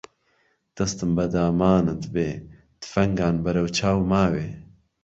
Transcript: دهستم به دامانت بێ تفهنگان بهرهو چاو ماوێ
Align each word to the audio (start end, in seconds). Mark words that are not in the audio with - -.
دهستم 0.75 1.09
به 1.17 1.25
دامانت 1.35 2.03
بێ 2.13 2.29
تفهنگان 2.81 3.35
بهرهو 3.43 3.69
چاو 3.77 3.99
ماوێ 4.11 4.47